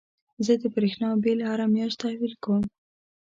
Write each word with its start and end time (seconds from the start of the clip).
زه 0.45 0.53
د 0.61 0.63
برېښنا 0.75 1.09
بيل 1.23 1.39
هره 1.49 1.65
مياشت 1.73 1.97
تحويل 2.01 2.33
کوم. 2.43 2.63